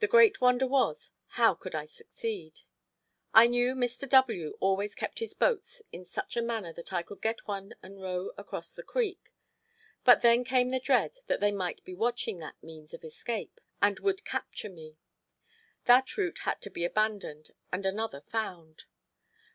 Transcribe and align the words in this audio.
The 0.00 0.06
great 0.08 0.40
wonder 0.40 0.66
was, 0.66 1.10
how 1.32 1.52
could 1.52 1.74
I 1.74 1.84
succeed. 1.84 2.60
I 3.34 3.46
knew 3.46 3.74
Mr. 3.74 4.08
W. 4.08 4.56
always 4.58 4.94
kept 4.94 5.18
his 5.18 5.34
boats 5.34 5.82
in 5.92 6.06
such 6.06 6.34
a 6.34 6.40
manner 6.40 6.72
that 6.72 6.94
I 6.94 7.02
could 7.02 7.20
get 7.20 7.46
one 7.46 7.74
and 7.82 8.00
row 8.00 8.30
across 8.38 8.72
the 8.72 8.82
creek; 8.82 9.34
but 10.02 10.22
then 10.22 10.44
came 10.44 10.70
the 10.70 10.80
dread 10.80 11.18
that 11.26 11.40
they 11.40 11.52
might 11.52 11.84
be 11.84 11.94
watching 11.94 12.38
that 12.38 12.56
means 12.62 12.94
of 12.94 13.04
escape 13.04 13.60
and 13.82 14.00
would 14.00 14.24
capture 14.24 14.70
me. 14.70 14.96
That 15.84 16.16
route 16.16 16.38
had 16.44 16.62
to 16.62 16.70
be 16.70 16.86
abandoned 16.86 17.50
and 17.70 17.84
another 17.84 18.22
found. 18.22 18.84